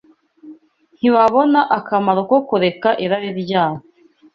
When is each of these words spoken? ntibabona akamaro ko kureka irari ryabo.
ntibabona 0.97 1.59
akamaro 1.77 2.21
ko 2.29 2.37
kureka 2.47 2.89
irari 3.03 3.29
ryabo. 3.41 3.79